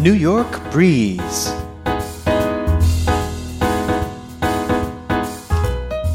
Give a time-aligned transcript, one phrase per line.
[0.00, 1.52] New York Breeze.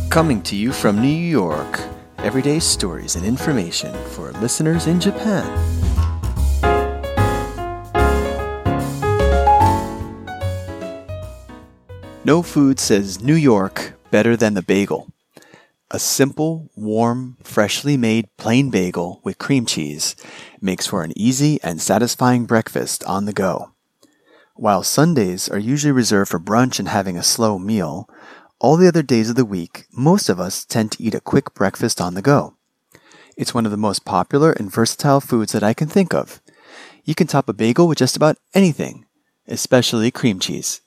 [0.09, 1.81] Coming to you from New York,
[2.19, 5.43] everyday stories and information for listeners in Japan.
[12.23, 15.09] No food says New York better than the bagel.
[15.91, 20.15] A simple, warm, freshly made plain bagel with cream cheese
[20.61, 23.72] makes for an easy and satisfying breakfast on the go.
[24.55, 28.07] While Sundays are usually reserved for brunch and having a slow meal,
[28.59, 31.55] all the other days of the week, most of us tend to eat a quick
[31.55, 32.53] breakfast on the go.
[33.35, 36.39] It's one of the most popular and versatile foods that I can think of.
[37.03, 39.07] You can top a bagel with just about anything,
[39.47, 40.81] especially cream cheese.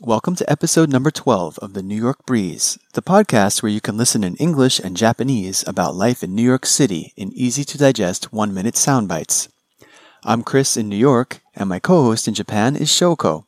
[0.00, 3.96] Welcome to episode number 12 of the New York Breeze, the podcast where you can
[3.96, 8.32] listen in English and Japanese about life in New York City in easy to digest
[8.32, 9.48] one minute sound bites.
[10.28, 13.44] I'm Chris in New York, and my co host in Japan is Shoko.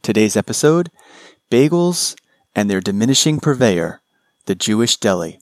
[0.00, 0.90] Today's episode
[1.50, 2.16] Bagels
[2.56, 4.00] and their diminishing purveyor,
[4.46, 5.40] the Jewish deli.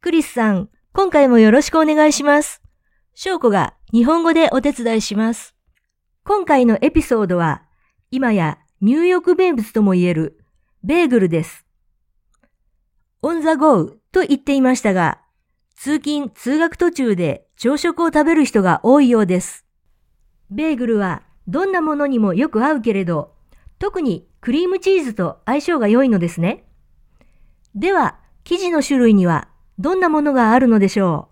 [0.00, 2.62] クリスさん、今回もよろしくお願いします。
[3.14, 5.54] 翔子が日本語でお手伝いします。
[6.24, 7.60] 今回のエピソードは、
[8.10, 10.40] 今やニューヨーク名物とも言える
[10.82, 11.66] ベーグルです。
[13.20, 15.20] オンザゴーと言っていましたが、
[15.76, 19.64] 通勤・通学途中で朝食を食べる人が多いようです。
[20.50, 23.34] ベーグルはどんなものにもよく合うけれど、
[23.78, 26.64] 特にクリームチーズと相性が良いのですね。
[27.74, 31.28] では、生地の種類にはどんなものがあるのでしょ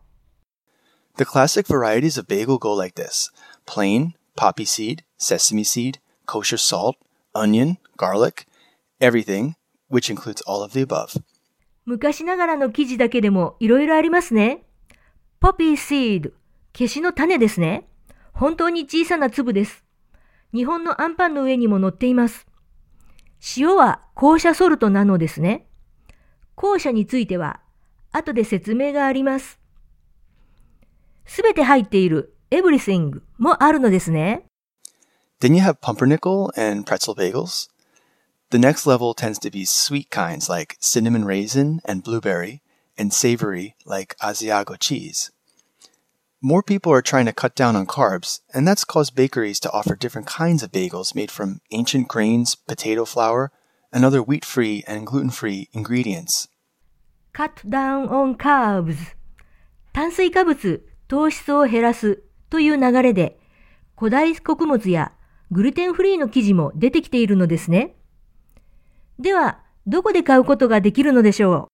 [1.16, 3.32] う The classic varieties of bagel go like this
[3.66, 6.96] plain, poppy seed, sesame seed, kosher salt,
[7.34, 8.46] onion, garlic,
[9.00, 9.54] everything,
[9.88, 11.16] which includes all of the above.
[11.86, 14.64] 昔ながらの生地だけでもいろいろありますね。
[15.40, 16.30] ポピーシード、
[16.72, 17.86] 消しの種ですね。
[18.32, 19.84] 本当に小さな粒です。
[20.54, 22.46] 日本のアンパンの上にも乗っています。
[23.56, 25.66] 塩は校舎ソルトなのですね。
[26.54, 27.60] 校舎については
[28.12, 29.58] 後で説明があります。
[31.26, 34.46] すべて入っている everything もあるのですね。
[35.40, 37.73] Then you have pumpernickel and pretzel bagels.
[38.53, 42.61] The next level tends to be sweet kinds like cinnamon raisin and blueberry,
[42.97, 45.31] and savory like Asiago cheese.
[46.41, 49.95] More people are trying to cut down on carbs, and that's caused bakeries to offer
[49.95, 53.51] different kinds of bagels made from ancient grains, potato flour,
[53.91, 56.47] and other wheat free and gluten free ingredients.
[57.33, 59.15] cut down on carbs
[59.93, 63.39] 炭水化物、糖質を減らすという流れで
[63.97, 65.13] 古代穀物や
[65.51, 67.95] グルテンフリーの生地も出てきているのですね。
[69.19, 71.69] では、どこで買うことができるのでしょ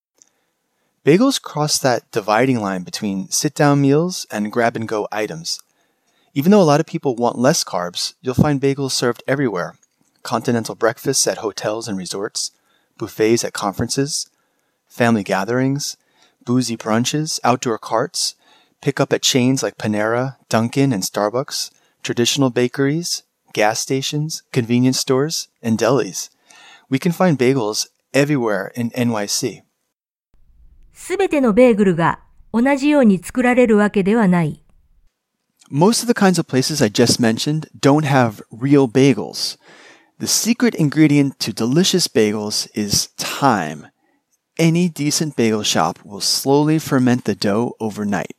[1.05, 5.59] Bagels cross that dividing line between sit down meals and grab and go items.
[6.33, 9.75] Even though a lot of people want less carbs, you'll find bagels served everywhere
[10.23, 12.51] continental breakfasts at hotels and resorts,
[12.97, 14.27] buffets at conferences,
[14.88, 15.97] family gatherings,
[16.43, 18.33] boozy brunches, outdoor carts,
[18.81, 21.69] pick up at chains like Panera, Dunkin', and Starbucks,
[22.01, 23.21] traditional bakeries,
[23.53, 26.29] gas stations, convenience stores, and delis.
[26.89, 29.61] We can find bagels everywhere in NYC.
[29.61, 29.63] う
[30.93, 32.19] すべてのベーグルが
[32.53, 34.61] 同じように作られるわけではない。
[35.69, 39.57] Most of the kinds of places I just mentioned don't have real bagels.
[40.19, 43.88] The secret ingredient to delicious bagels is time.
[44.57, 48.35] Any decent bagel shop will slowly ferment the dough overnight.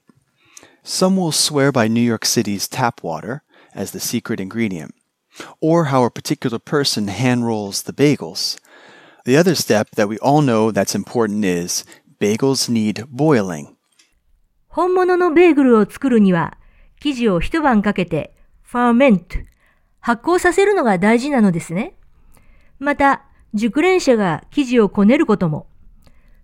[0.83, 3.43] Some will swear by New York City's tap water
[3.75, 4.95] as the secret ingredient,
[5.60, 8.58] Or how a particular person hand rolls the bagels.
[9.26, 11.86] The other step that we all know that's important is
[12.20, 13.76] bagels need boiling.
[14.68, 16.58] 本物のベーグルを作るには、
[17.02, 19.38] 生地を一晩かけて、ファーメント、
[20.00, 21.96] 発酵させるのが大事なのですね。
[22.80, 25.68] また、熟練者が生地をこねることも。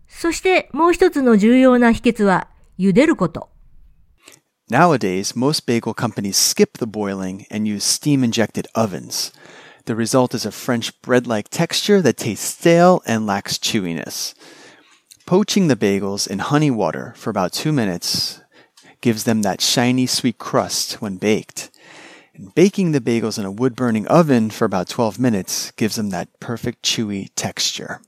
[0.08, 3.50] そしてもう一つの重要な秘訣は、茹でること。
[4.71, 9.33] Nowadays, most bagel companies skip the boiling and use steam injected ovens.
[9.85, 14.35] The result is a French bread like texture that tastes stale and lacks chewiness.
[15.27, 18.41] Poaching the bagels in honey water for about two minutes
[19.01, 21.71] gives them that shiny sweet crust when baked.
[22.35, 26.11] And baking the bagels in a wood burning oven for about 12 minutes gives them
[26.11, 28.01] that perfect chewy texture.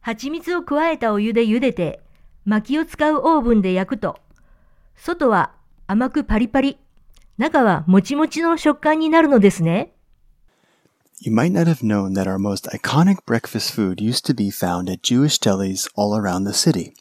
[0.00, 2.00] 蜂蜜を加えたお湯で茹でて、
[2.44, 4.18] 薪を使うオーブンで焼くと、
[4.96, 5.52] 外は
[5.86, 6.78] 甘くパリパリ、
[7.38, 9.92] 中はもちもちの食感になるのですね。
[11.20, 14.90] You might not have known that our most iconic breakfast food used to be found
[14.90, 16.94] at Jewish delis all around the city.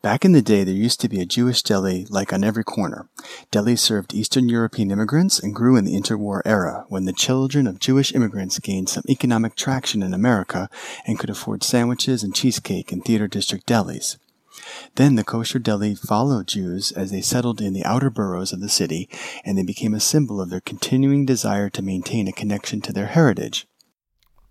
[0.00, 3.08] Back in the day, there used to be a Jewish deli like on every corner.
[3.50, 7.80] Delis served Eastern European immigrants and grew in the interwar era when the children of
[7.80, 10.70] Jewish immigrants gained some economic traction in America
[11.04, 14.18] and could afford sandwiches and cheesecake in theater district delis.
[14.95, 18.69] Then the kosher deli followed Jews as they settled in the outer boroughs of the
[18.69, 19.09] city,
[19.45, 23.07] and they became a symbol of their continuing desire to maintain a connection to their
[23.07, 23.67] heritage.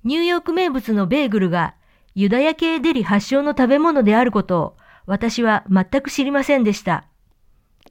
[0.03, 1.75] ニューヨーク名物のベーグルが
[2.15, 4.77] ユダヤ系デリ発祥の食べ物であることを
[5.07, 7.05] 私は全く知りませんでした。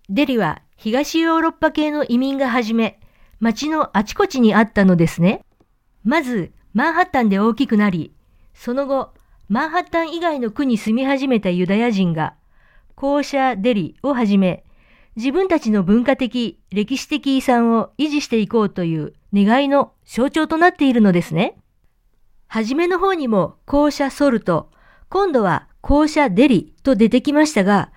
[0.10, 3.00] デリは東ヨーロッパ系の移民がはじめ、
[3.40, 5.44] 街のあちこちにあったのですね。
[6.04, 8.14] まず、マンハッタンで大きくなり、
[8.54, 9.14] その後、
[9.50, 12.36] マンハッタン以外の区に住み始めたユダヤ人が、
[12.94, 14.64] コーシャーデリをはじめ、
[15.16, 21.58] 自分たちの文化的、歴史的遺産を維持していこうという願いの象徴となっているのですね。
[22.46, 24.70] はじめの方にもコーシャソルト、
[25.10, 27.92] 今度はコーシャデリと出てきましたが、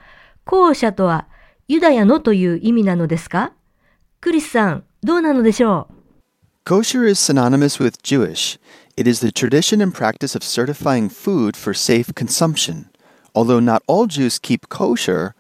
[0.46, 1.28] コーシャとは
[1.68, 3.52] ユダヤのという意味なのですか？
[4.22, 5.94] クリスさん、どうなのでしょう
[6.64, 8.58] ？Kosher is synonymous with Jewish.
[8.94, 12.90] It is the tradition and practice of certifying food for safe consumption.
[13.34, 15.32] Although not all Jews keep kosher,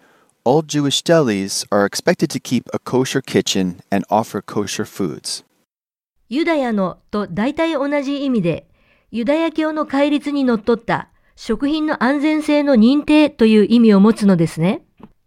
[0.42, 5.44] all Jewish delis are expected to keep a kosher kitchen and offer kosher foods.
[6.30, 8.66] ユダヤのと大体同じ意味で、
[9.10, 14.80] ユダヤ教の戒律にのっとった食品の安全性の認定という意味を持つのですね。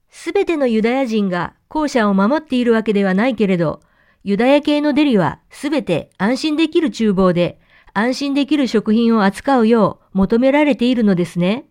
[0.10, 3.82] すべてのユダヤ人が校舎を守っているわけではないけれど、
[4.24, 7.60] ユダヤ系のデリはすべて安心できる厨房で
[7.98, 11.64] 安心できる食品を扱うよう求められているのですね。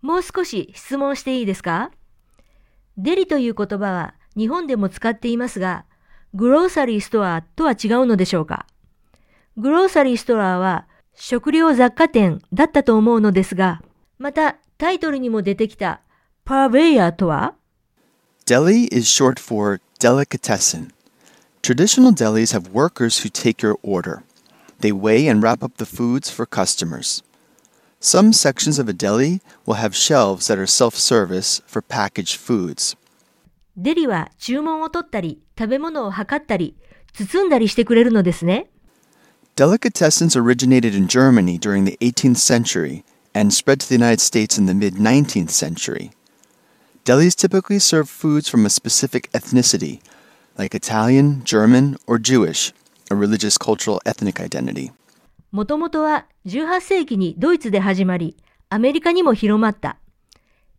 [0.00, 1.90] もう少し質問していいですか？
[2.96, 5.84] デリという言葉は日本でも使っていますが、
[6.32, 8.66] グローサリーストアとは違うのでしょうか？
[9.58, 13.82] グローサリーストアは食料雑貨店だったと思うのですが、
[14.18, 16.00] またタイトルにも出てきた
[16.46, 17.54] パーベイヤーとは
[18.46, 20.92] ？Deli is short for delicatessen.
[21.60, 24.22] Traditional delis have workers who take your order.
[24.81, 27.23] They weigh and wrap up the foods for customers.
[27.99, 32.95] Some sections of a deli will have shelves that are self service for packaged foods.
[33.75, 36.75] デリは注文を取ったり、食べ物を測ったり、
[37.13, 38.67] 包んだりしてくれるのですね。
[39.55, 43.03] Delicatessens originated in Germany during the 18th century
[43.33, 46.11] and spread to the United States in the mid 19th century.
[47.05, 50.01] Delis typically serve foods from a specific ethnicity,
[50.57, 52.73] like Italian, German, or Jewish,
[53.12, 54.92] a religious, cultural, ethnic identity.
[55.52, 58.36] もともとは18世紀にドイツで始まり、
[58.70, 59.98] アメリカにも広まった。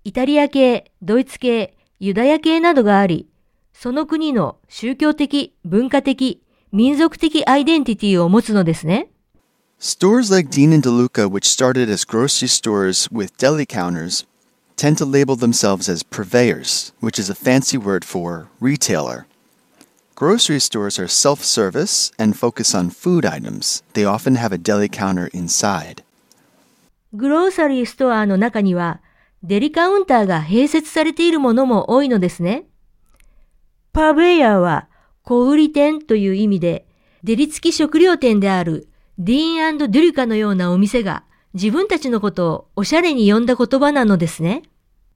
[0.03, 3.29] イタリア系、ドイツ系、ユダヤ系などがあり、
[3.73, 6.41] その国の宗教的、文化的、
[6.71, 9.09] 民族的アイデンティティを持つのですね。
[9.79, 14.25] Stores like Dean and DeLuca, which started as grocery stores with deli counters,
[14.75, 19.27] tend to label themselves as purveyors, which is a fancy word for retailer.
[20.23, 23.83] Grocery stores are self service and focus on food items.
[23.91, 26.01] They often have a deli counter inside.
[27.11, 29.01] グローサリーストアの中には
[29.43, 32.63] デリカウンターが併設されているものも多いのですね。
[33.91, 34.87] パーベイヤーは
[35.23, 36.85] 小売店という意味で、
[37.25, 38.87] デリ付き食料店である
[39.17, 44.63] ディーンドゥリカのようなお店が自分たちのことをおしゃれに呼んだ言葉なのですね。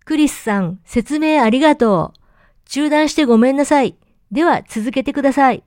[0.03, 2.19] クリスさん、説明ありがとう。
[2.65, 3.95] 中断してごめんなさい。
[4.31, 5.63] では続けてください。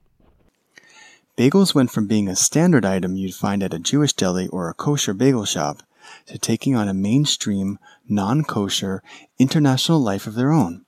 [1.37, 4.75] Bagels went from being a standard item you'd find at a Jewish deli or a
[4.75, 5.79] kosher bagel shop
[6.26, 9.02] to taking on a mainstream, non kosher,
[9.38, 10.85] international life of their own.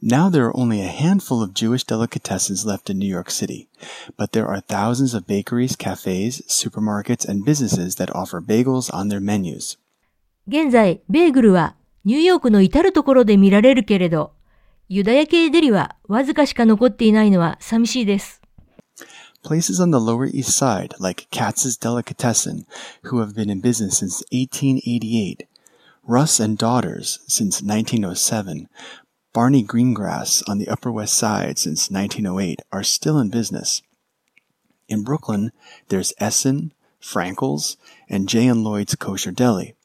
[0.00, 3.68] Now there are only a handful of Jewish delicatessens left in New York City,
[4.16, 9.20] but there are thousands of bakeries, cafes, supermarkets, and businesses that offer bagels on their
[9.20, 9.76] menus.
[10.46, 14.32] 現在、ベーグルはニューヨークの至るところで見られるけれど、
[14.89, 18.41] ユダヤ系デリはわずかしか残っていないのは寂しいです。
[19.43, 22.65] Places on the Lower East Side, like Katz's Delicatessen,
[23.03, 25.47] who have been in business since 1888,
[26.07, 28.69] Russ and Daughters since 1907,
[29.33, 33.81] Barney Greengrass on the Upper West Side since 1908 are still in business.
[34.87, 35.51] In Brooklyn,
[35.89, 37.75] there's Essen, Frankel's,
[38.07, 39.75] and Jay and Lloyd's Kosher Deli.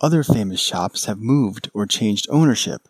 [0.00, 2.88] Other famous shops have moved or changed ownership.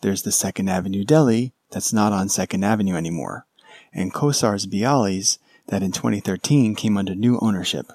[0.00, 3.46] there's the Second Avenue Deli that's not on Second Avenue anymore,
[3.92, 5.38] and Kossar's Bialy's
[5.68, 7.92] that in 2013 came under new ownership.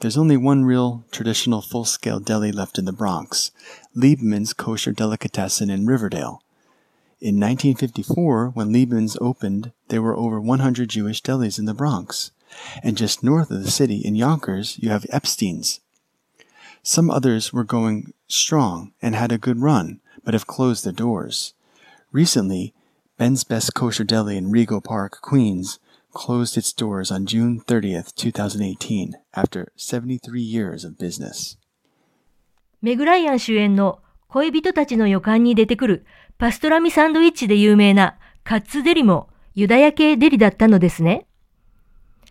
[0.00, 3.50] There's only one real traditional full scale deli left in the Bronx
[3.94, 6.42] Liebman's Kosher Delicatessen in Riverdale.
[7.20, 12.30] In 1954, when Liebman's opened, there were over 100 Jewish delis in the Bronx.
[12.82, 15.80] And just north of the city, in Yonkers, you have Epstein's.
[16.82, 21.54] Some others were going strong and had a good run, but have closed their doors.
[22.12, 22.72] Recently,
[23.18, 25.78] Ben's Best Kosher Deli in Rego Park, Queens,
[26.12, 31.56] closed its doors on June 30th, 2018, after 73 years of business.
[32.82, 36.06] メグライアン主演の恋人たちの予感に出てくる
[36.38, 41.26] パストラミサンドイッチで有名なカッツデリもユダヤ系デリだったのですね。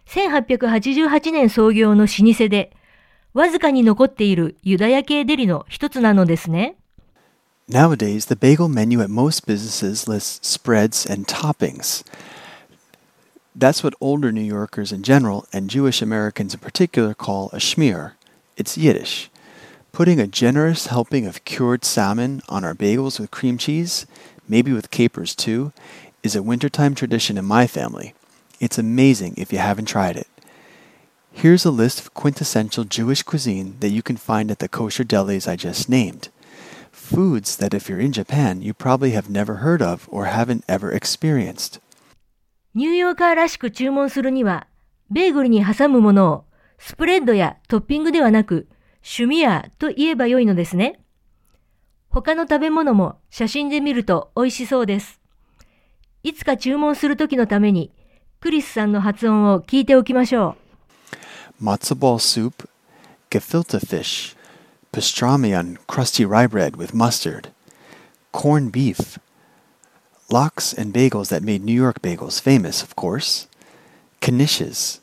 [0.08, 2.76] 1888年創業の老舗で、
[3.33, 6.77] わずかに残っているユダヤ系デリの一つなのですね。
[7.69, 12.05] Nowadays, the bagel menu at most businesses lists spreads and toppings.
[13.57, 18.13] That's what older New Yorkers in general and Jewish Americans in particular call a schmear.
[18.57, 19.31] It's Yiddish.
[19.93, 24.07] Putting a generous helping of cured salmon on our bagels with cream cheese,
[24.49, 25.73] maybe with capers too,
[26.23, 28.13] is a wintertime tradition in my family.
[28.61, 30.27] It's amazing if you haven't tried it.
[31.32, 35.48] Here's a list of quintessential Jewish cuisine that you can find at the kosher delis
[35.48, 36.30] I just named.
[36.92, 40.92] Foods that, if you're in Japan, you probably have never heard of or haven't ever
[40.92, 41.80] experienced.
[42.76, 44.68] ニューヨーカーらしく注文するには、
[45.10, 46.46] ベーグルに挟むものを
[46.78, 48.68] スプレッドやトッピングではなく、
[49.02, 51.00] シュミアと言えばよいのですね。
[52.10, 55.22] 他の食べ物も写真で見ると美味しそうです。
[56.24, 57.92] いつか注文するときのために、
[58.40, 60.69] クリスさんの発音を聞いておきましょう。
[61.62, 62.70] Matzo ball soup,
[63.30, 64.34] gefilte fish,
[64.94, 67.50] pastrami on crusty rye bread with mustard,
[68.32, 69.20] corned beef,
[70.32, 73.48] lox and bagels that made New York bagels famous, of course,
[74.22, 75.00] knishes,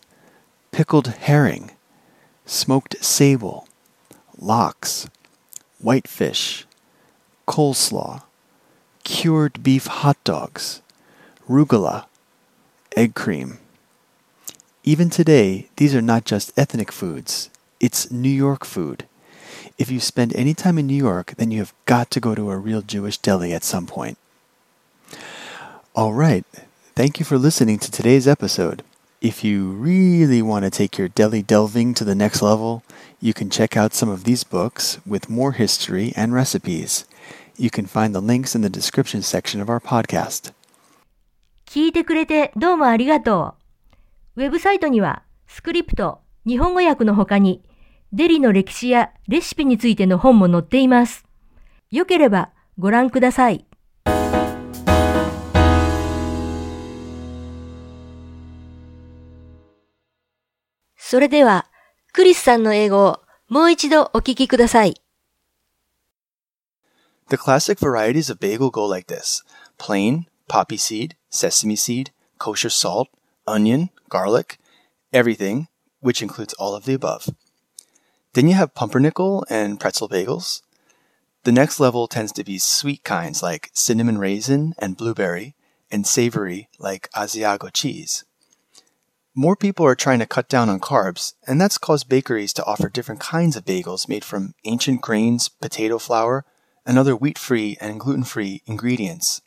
[0.72, 1.72] pickled herring,
[2.46, 3.68] smoked sable,
[4.38, 5.08] lox,
[5.78, 6.64] whitefish,
[7.46, 8.22] coleslaw,
[9.04, 10.80] cured beef hot dogs,
[11.48, 12.06] rugula,
[12.96, 13.58] egg cream.
[14.85, 17.49] Even today, these are not just ethnic foods,
[17.79, 19.05] it's New York food.
[19.77, 22.51] If you spend any time in New York, then you have got to go to
[22.51, 24.17] a real Jewish deli at some point.
[25.95, 26.45] All right,
[26.95, 28.83] thank you for listening to today's episode.
[29.21, 32.83] If you really want to take your deli delving to the next level,
[33.19, 37.05] you can check out some of these books with more history and recipes.
[37.55, 40.53] You can find the links in the description section of our podcast.
[41.65, 43.61] 聞いてくれてどうもありがとう。
[44.36, 47.62] ウェブサイトにはスクリプト、日本語訳の他に
[48.12, 51.24] デリの歴史やレシピについての本も載っています。
[51.90, 53.64] よければご覧ください。
[60.98, 61.64] それでは、
[62.12, 65.00] クリスさんの英語をもう一度お聞きください。
[67.30, 69.46] The classic varieties of bagel go like this.
[69.78, 73.08] Plain, poppy seed, sesame seed, kosher salt,
[73.46, 74.58] onion, garlic,
[75.12, 75.68] everything,
[76.00, 77.28] which includes all of the above.
[78.34, 80.62] Then you have pumpernickel and pretzel bagels.
[81.44, 85.54] The next level tends to be sweet kinds like cinnamon raisin and blueberry,
[85.90, 88.24] and savory like Asiago cheese.
[89.34, 92.88] More people are trying to cut down on carbs, and that's caused bakeries to offer
[92.88, 96.44] different kinds of bagels made from ancient grains, potato flour,
[96.86, 99.42] and other wheat free and gluten free ingredients.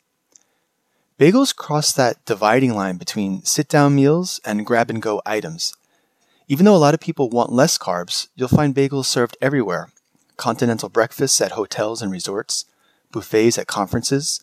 [1.20, 5.74] Bagels cross that dividing line between sit down meals and grab and go items.
[6.48, 9.90] Even though a lot of people want less carbs, you'll find bagels served everywhere
[10.38, 12.64] continental breakfasts at hotels and resorts,
[13.12, 14.42] buffets at conferences,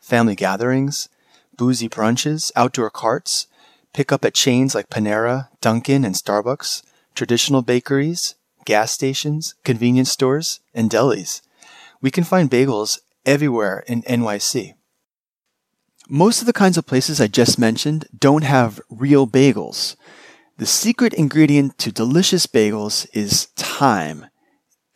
[0.00, 1.08] family gatherings,
[1.56, 3.46] boozy brunches, outdoor carts,
[3.92, 6.82] pick up at chains like Panera, Dunkin', and Starbucks,
[7.14, 8.34] traditional bakeries,
[8.64, 11.42] gas stations, convenience stores, and delis.
[12.00, 14.74] We can find bagels everywhere in NYC.
[16.10, 19.94] Most of the kinds of places I just mentioned don't have real bagels.
[20.56, 24.24] The secret ingredient to delicious bagels is time.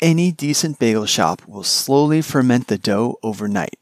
[0.01, 3.79] Any decent bagel shop will slowly ferment the dough overnight.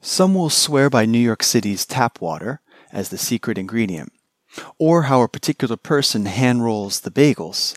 [0.00, 2.62] Some will swear by New York City's tap water
[2.92, 4.10] as the secret ingredient,
[4.78, 7.76] or how a particular person hand rolls the bagels.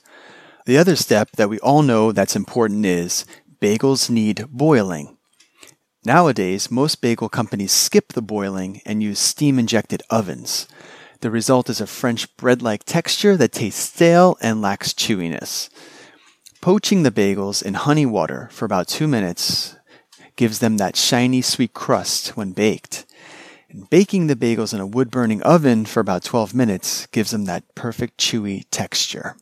[0.65, 3.25] The other step that we all know that's important is
[3.59, 5.17] bagels need boiling.
[6.03, 10.67] Nowadays, most bagel companies skip the boiling and use steam injected ovens.
[11.19, 15.69] The result is a French bread like texture that tastes stale and lacks chewiness.
[16.59, 19.75] Poaching the bagels in honey water for about two minutes
[20.35, 23.05] gives them that shiny sweet crust when baked.
[23.69, 27.45] And baking the bagels in a wood burning oven for about 12 minutes gives them
[27.45, 29.35] that perfect chewy texture.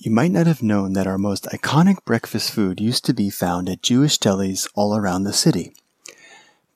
[0.00, 3.68] You might not have known that our most iconic breakfast food used to be found
[3.68, 5.74] at Jewish delis all around the city.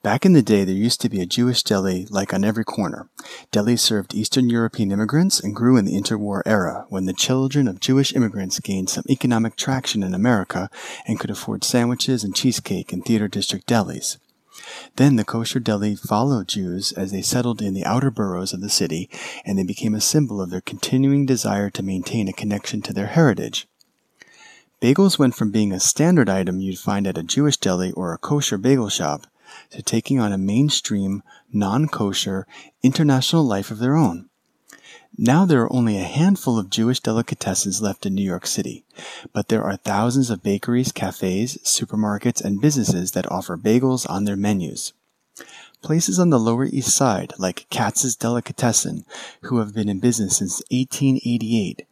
[0.01, 3.07] Back in the day, there used to be a Jewish deli like on every corner.
[3.49, 7.79] Delis served Eastern European immigrants and grew in the interwar era when the children of
[7.79, 10.69] Jewish immigrants gained some economic traction in America
[11.07, 14.17] and could afford sandwiches and cheesecake in theater district delis.
[14.95, 18.69] Then the kosher deli followed Jews as they settled in the outer boroughs of the
[18.69, 19.09] city,
[19.45, 23.07] and they became a symbol of their continuing desire to maintain a connection to their
[23.07, 23.67] heritage.
[24.81, 28.17] Bagels went from being a standard item you'd find at a Jewish deli or a
[28.17, 29.27] kosher bagel shop
[29.69, 32.45] to taking on a mainstream, non kosher,
[32.81, 34.29] international life of their own.
[35.17, 38.83] Now there are only a handful of Jewish delicatessens left in New York City,
[39.31, 44.35] but there are thousands of bakeries, cafes, supermarkets, and businesses that offer bagels on their
[44.35, 44.93] menus.
[45.83, 49.05] Places on the Lower East Side, like Katz's Delicatessen,
[49.43, 51.85] who have been in business since 1888,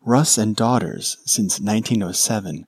[0.00, 2.66] Russ and Daughters since 1907,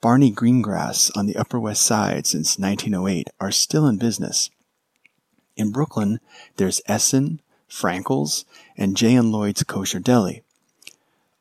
[0.00, 4.50] Barney Greengrass on the Upper West Side since 1908 are still in business.
[5.56, 6.20] In Brooklyn,
[6.58, 7.40] there's Essen,
[7.72, 8.44] Frankel's,
[8.76, 10.42] and Jay and Lloyd's Kosher Deli.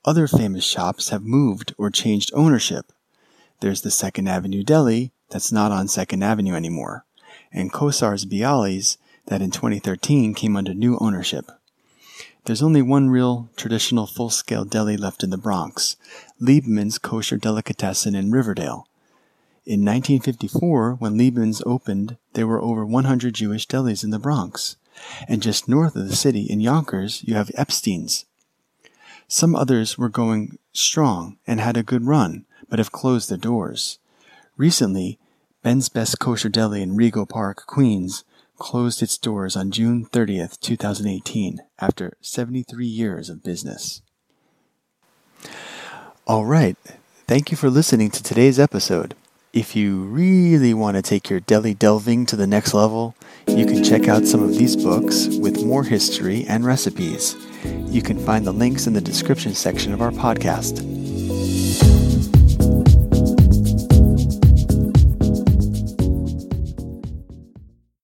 [0.05, 2.91] Other famous shops have moved or changed ownership.
[3.59, 7.05] There's the Second Avenue Deli that's not on Second Avenue anymore,
[7.51, 8.97] and Kossar's Bialys
[9.27, 11.51] that in 2013 came under new ownership.
[12.45, 15.95] There's only one real traditional full scale deli left in the Bronx
[16.41, 18.87] Liebman's Kosher Delicatessen in Riverdale.
[19.63, 24.75] In 1954, when Liebman's opened, there were over 100 Jewish delis in the Bronx.
[25.27, 28.25] And just north of the city, in Yonkers, you have Epstein's.
[29.27, 33.99] Some others were going strong and had a good run, but have closed their doors.
[34.57, 35.19] Recently,
[35.63, 38.23] Ben's Best Kosher Deli in Rego Park, Queens,
[38.57, 44.01] closed its doors on June 30th, 2018, after 73 years of business.
[46.27, 46.77] All right.
[47.27, 49.15] Thank you for listening to today's episode.
[49.53, 53.15] If you really want to take your deli delving to the next level,
[53.47, 57.35] you can check out some of these books with more history and recipes.
[57.65, 61.00] You can find the links in the description section of our podcast.